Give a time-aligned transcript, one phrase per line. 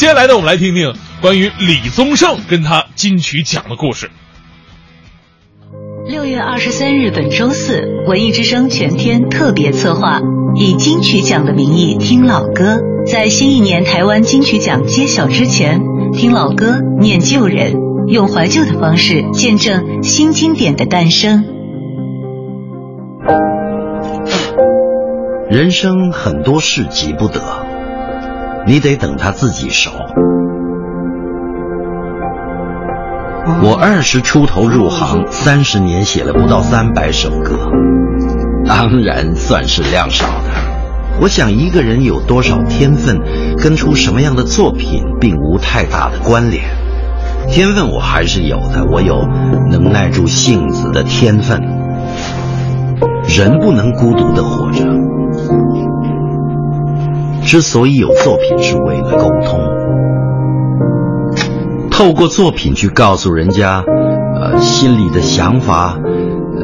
[0.00, 4.10] 接下来呢，我们来听听关于李宗盛跟他金曲奖的故事。
[6.06, 10.22] 六月二十三日，本周四，文艺之声全天特别策划，
[10.56, 15.82] 以金曲奖的名义听老歌，在新一年台湾金曲奖揭晓之前，
[16.14, 17.74] 听老歌念旧人，
[18.08, 21.44] 用怀旧的方式见证新经典的诞生。
[25.50, 27.42] 人生很多事急不得，
[28.66, 29.90] 你得等他自己熟。
[33.62, 37.58] 我二十出头入行，三十年写了不到三百首歌，
[38.66, 40.50] 当然算是量少的。
[41.20, 43.20] 我想一个人有多少天分，
[43.58, 46.64] 跟出什么样的作品并无太大的关联。
[47.48, 49.26] 天分我还是有的，我有
[49.70, 51.60] 能耐住性子的天分。
[53.26, 54.84] 人不能孤独的活着，
[57.50, 59.58] 之所以有作品，是为了沟通。
[61.90, 63.82] 透过作品去告诉人家，
[64.40, 65.98] 呃，心里的想法，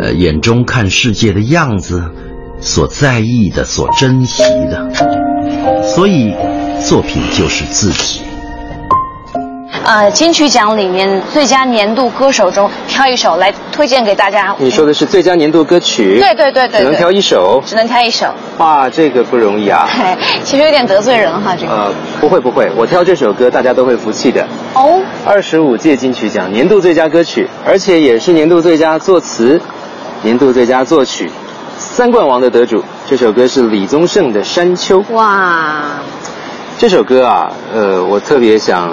[0.00, 2.04] 呃，眼中看世界的样子，
[2.60, 4.88] 所在意的，所珍惜的，
[5.82, 6.32] 所以
[6.80, 8.20] 作品就是自己。
[9.86, 14.52] 呃，金曲奖里面最佳年度歌手中挑一首来推荐给大家。
[14.58, 16.18] 你说的是最佳年度歌曲？
[16.18, 18.26] 对对对对，只能挑一首，只能挑一首。
[18.58, 19.88] 哇，这个不容易啊。
[19.96, 21.72] 对， 其实有点得罪人哈，这个。
[21.72, 24.44] 呃，不会不会，我挑这首歌大家都会服气的。
[24.74, 25.00] 哦。
[25.24, 29.60] 二十五届金曲奖年度最佳歌曲，而且也是年度最佳作词、
[30.22, 31.30] 年度最佳作曲
[31.78, 32.82] 三冠王的得主。
[33.08, 35.00] 这首歌是李宗盛的《山丘》。
[35.12, 35.84] 哇。
[36.76, 38.92] 这首歌啊，呃，我特别想。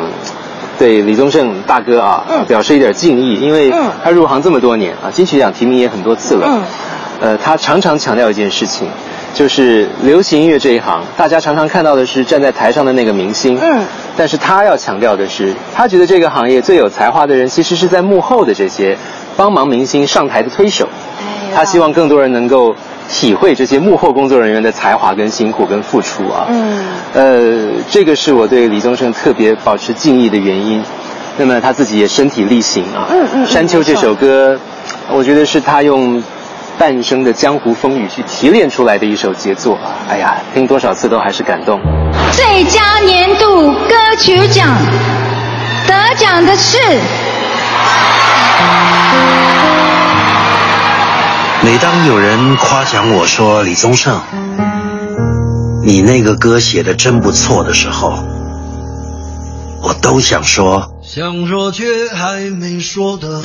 [0.79, 3.71] 对李宗盛大哥啊，表示一点敬意，因为
[4.03, 6.61] 他入行这么多年啊，金曲奖提名也很多次了。
[7.21, 8.89] 呃，他常常强调一件事情，
[9.33, 13.85] 就是流行音乐这一行，大家常常看到的是站在台上的那个明星，嗯，
[14.17, 18.97] 但是他要强调的是，他觉得这个行业最有才华的人，其实是在幕后的这些
[19.37, 20.89] 帮忙明星上台的推手。
[21.55, 22.75] 他希望更多人能够。
[23.09, 26.83] 体会这些幕后工作人员的才华跟辛苦跟付出啊，嗯，
[27.13, 30.83] 呃，这个是我对李宗盛特别保持敬意的原因。
[31.37, 34.59] 那么他自己也身体力行啊，嗯嗯，《山丘》这首歌，
[35.09, 36.21] 我觉得是他用
[36.77, 39.97] 半生的江湖风雨去提炼出来的一首杰作啊。
[40.09, 41.81] 哎呀，听多少次都还是感动。
[42.31, 44.69] 最佳年度歌曲奖
[45.87, 46.77] 得奖的是。
[51.63, 54.19] 每当有人夸奖我说李宗盛，
[55.81, 58.21] 你那个歌写的真不错的时候，
[59.81, 63.41] 我都想说，想说却还没说的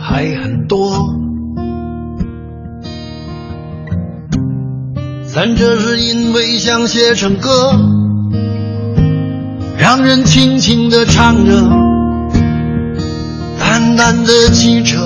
[0.00, 1.14] 还很多。
[5.26, 7.78] 咱这是因为想写成歌，
[9.76, 11.52] 让人轻轻的唱着，
[13.60, 15.05] 淡淡的记着。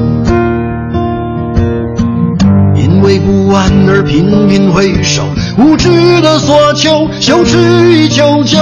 [3.25, 5.27] 不安而频频回首，
[5.57, 7.57] 无知的索求，羞耻
[7.91, 8.57] 与求救，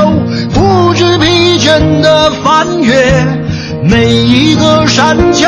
[0.54, 2.94] 不知疲倦的翻越
[3.84, 5.48] 每一个山丘，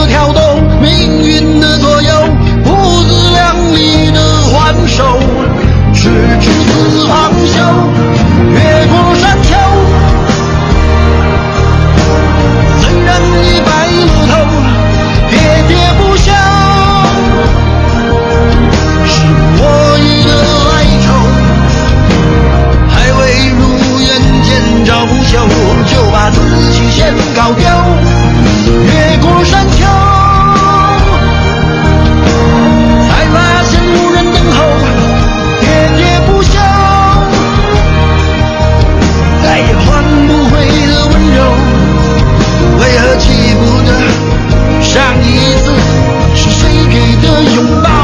[47.43, 48.00] 拥抱。